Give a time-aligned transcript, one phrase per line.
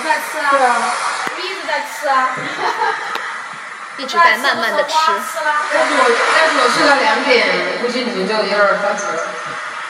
[0.00, 2.28] 吃啊，我一直在吃啊，
[3.98, 4.94] 一直在慢慢的吃。
[4.98, 6.02] 但是我
[6.34, 7.46] 但是我睡到两点，
[7.80, 9.12] 估计你们就有点着急了。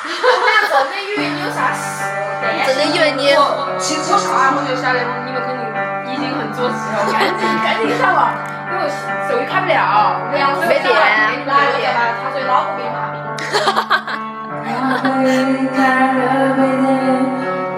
[0.44, 2.04] 那真的以为你有啥事，
[2.66, 3.34] 真的以为你。
[3.78, 5.64] 其实我啥我就晓得你们肯定
[6.12, 8.28] 已经很着急了，赶紧赶紧上网，
[8.70, 8.84] 因为
[9.28, 10.36] 手机开不了，没
[10.84, 10.92] 电。
[11.46, 13.16] 哪个电他说脑壳给你麻痹。
[13.64, 14.08] 哈哈哈哈。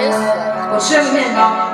[0.00, 0.18] 也是。
[0.72, 1.72] 我吃了个面包。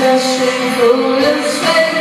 [0.00, 0.44] 这是
[0.76, 1.97] 不能飞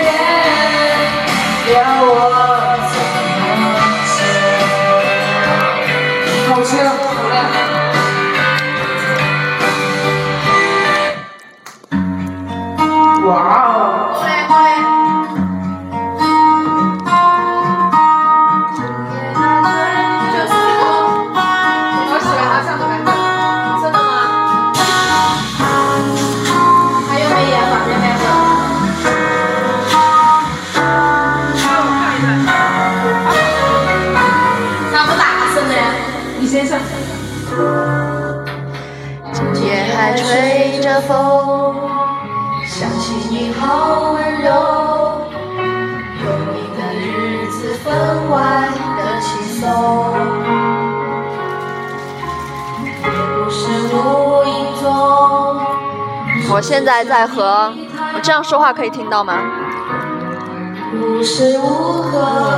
[56.49, 57.71] 我现在在和
[58.15, 59.33] 我这样说话可以听到吗？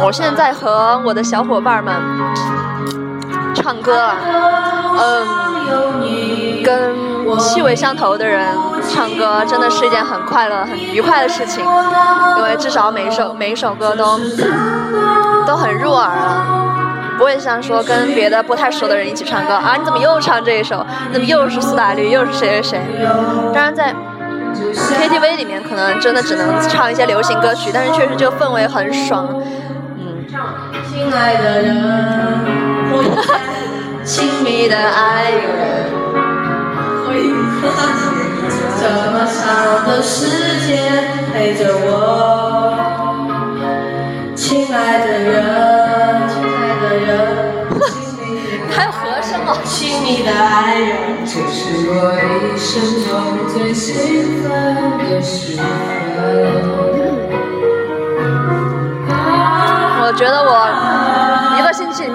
[0.03, 1.93] 我现在在和我的小伙伴们
[3.55, 4.15] 唱歌啊，
[4.97, 6.95] 嗯，跟
[7.37, 8.47] 气味相投的人
[8.89, 11.63] 唱歌真的是一件很快乐、很愉快的事情，
[12.37, 14.19] 因为至少每一首每一首歌都
[15.45, 16.65] 都很入耳啊。
[17.17, 20.85] 不会像说跟别的不太熟的人一起唱歌啊，你怎么又唱这一首？
[21.11, 22.81] 怎么又是苏打绿，又是谁谁谁？
[23.53, 23.93] 当然在
[24.53, 29.27] KTV 里面可能真的只能唱一些流行歌曲，但是确实这个氛围很爽。
[29.97, 30.25] 嗯。
[30.89, 31.75] 亲爱的人，
[34.09, 35.85] 亲密的爱人，
[38.79, 40.25] 这么长的时
[40.65, 40.73] 间
[41.31, 42.73] 陪着我，
[44.35, 45.29] 亲爱的人。
[48.71, 49.49] 还有和声哦。
[60.01, 60.68] 我觉得我一个星期里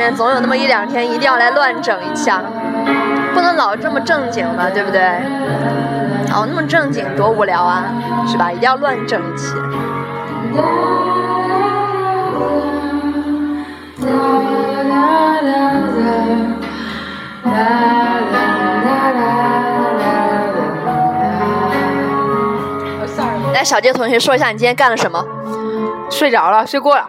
[0.05, 2.43] 面总有那么一两天一定要来乱整一下，
[3.33, 5.01] 不能老这么正经嘛，对不对？
[6.31, 7.87] 哦，那么正经多无聊啊，
[8.27, 8.53] 是吧？
[8.53, 9.55] 一定要乱整一期。
[23.55, 25.25] 来，小杰同学说一下你今天干了什么？
[26.11, 27.09] 睡着了，睡过了。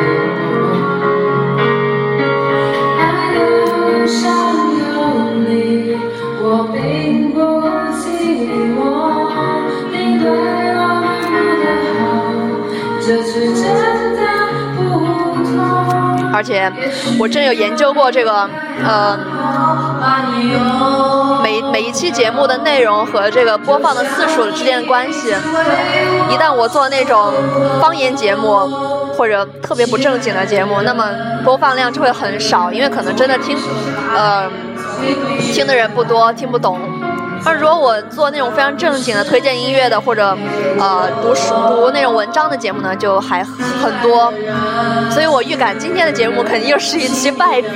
[6.51, 7.41] 我并不。
[16.33, 16.71] 而且
[17.19, 18.49] 我真有研究过这个，
[18.83, 19.19] 呃，
[21.43, 25.29] 每每一期节目的内容和这个播放的次数之间的关系。
[26.29, 27.31] 一旦我做那种
[27.79, 28.67] 方言节目
[29.13, 31.05] 或者特别不正经的节目，那么
[31.43, 33.55] 播放量就会很少，因为可能真的听，
[34.15, 34.49] 呃，
[35.53, 36.79] 听的人不多，听不懂。
[37.43, 40.37] 而如果我做那种非常正经的推荐音乐的，或者
[40.79, 44.31] 呃读书读那种文章的节目呢，就还很多。
[45.09, 47.69] 所以我预感今天的节目肯定又是一期败笔。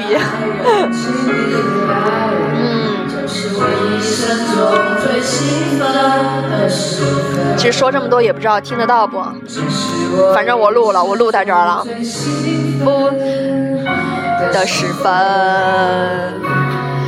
[2.54, 3.08] 嗯，
[7.58, 9.18] 其实说这么多也不知道听得到不，
[10.36, 11.84] 反正我录了，我录在这儿了。
[12.84, 13.10] 不
[14.54, 15.12] 的时分，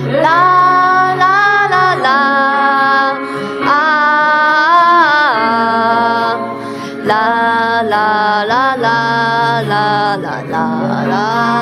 [0.08, 2.08] 啦啦啦啦
[3.66, 3.70] 啊，
[7.06, 7.12] 啦
[7.82, 11.08] 啦啦啦啦啦啦啦。
[11.10, 11.57] 啦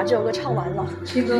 [0.00, 0.86] 把这首歌唱完了。
[1.04, 1.38] 七哥，